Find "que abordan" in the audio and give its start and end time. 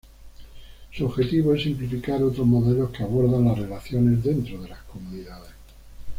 2.89-3.45